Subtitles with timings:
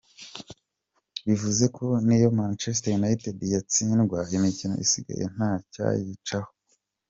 [1.27, 6.49] Bivuze ko niyo Manchester United yatsindwa imikino isigaye ntayayicaho.